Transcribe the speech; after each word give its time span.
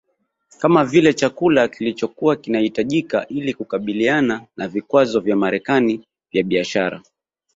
kama 0.61 0.85
vile 0.85 1.13
chakula 1.13 1.67
kilichokua 1.67 2.35
kinahitajika 2.35 3.27
ili 3.27 3.53
kukabiliana 3.53 4.45
na 4.57 4.67
vikwazo 4.67 5.19
vya 5.19 5.35
Marekani 5.35 6.07
vya 6.31 6.43
biashara 6.43 7.01